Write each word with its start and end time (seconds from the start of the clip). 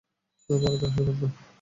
বড়দের 0.49 0.87
আশীর্বাদ 0.87 1.17
নাও। 1.21 1.31